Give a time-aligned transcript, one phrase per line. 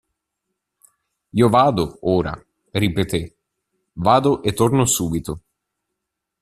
[1.41, 2.33] Io vado, ora,–
[2.85, 3.23] ripetè,–
[4.09, 5.39] vado e torno subito.